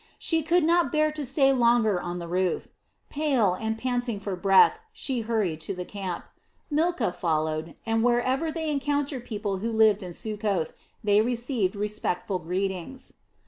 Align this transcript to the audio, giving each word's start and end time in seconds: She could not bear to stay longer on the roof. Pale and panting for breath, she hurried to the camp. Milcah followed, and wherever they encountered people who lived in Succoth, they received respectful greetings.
She 0.17 0.41
could 0.41 0.63
not 0.63 0.91
bear 0.91 1.11
to 1.11 1.23
stay 1.23 1.53
longer 1.53 2.01
on 2.01 2.17
the 2.17 2.27
roof. 2.27 2.69
Pale 3.11 3.53
and 3.61 3.77
panting 3.77 4.19
for 4.19 4.35
breath, 4.35 4.79
she 4.91 5.19
hurried 5.19 5.61
to 5.61 5.75
the 5.75 5.85
camp. 5.85 6.25
Milcah 6.71 7.11
followed, 7.13 7.75
and 7.85 8.01
wherever 8.03 8.51
they 8.51 8.71
encountered 8.71 9.23
people 9.25 9.57
who 9.57 9.71
lived 9.71 10.01
in 10.01 10.13
Succoth, 10.13 10.73
they 11.03 11.21
received 11.21 11.75
respectful 11.75 12.39
greetings. 12.39 13.13